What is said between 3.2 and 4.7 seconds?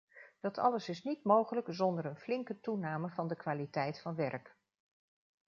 de kwaliteit van werk.